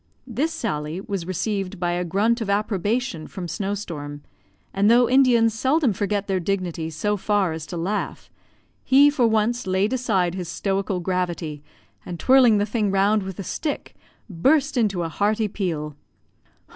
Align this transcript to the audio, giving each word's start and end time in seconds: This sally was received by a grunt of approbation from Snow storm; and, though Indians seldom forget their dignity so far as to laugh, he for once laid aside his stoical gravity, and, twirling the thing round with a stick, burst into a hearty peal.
This 0.25 0.51
sally 0.51 0.99
was 0.99 1.27
received 1.27 1.79
by 1.79 1.91
a 1.91 2.03
grunt 2.03 2.41
of 2.41 2.49
approbation 2.49 3.27
from 3.27 3.47
Snow 3.47 3.75
storm; 3.75 4.23
and, 4.73 4.89
though 4.89 5.07
Indians 5.07 5.53
seldom 5.53 5.93
forget 5.93 6.25
their 6.25 6.39
dignity 6.39 6.89
so 6.89 7.17
far 7.17 7.51
as 7.51 7.67
to 7.67 7.77
laugh, 7.77 8.27
he 8.83 9.11
for 9.11 9.27
once 9.27 9.67
laid 9.67 9.93
aside 9.93 10.33
his 10.33 10.49
stoical 10.49 11.01
gravity, 11.01 11.61
and, 12.03 12.19
twirling 12.19 12.57
the 12.57 12.65
thing 12.65 12.89
round 12.89 13.21
with 13.21 13.37
a 13.37 13.43
stick, 13.43 13.93
burst 14.27 14.75
into 14.75 15.03
a 15.03 15.07
hearty 15.07 15.47
peal. 15.47 15.95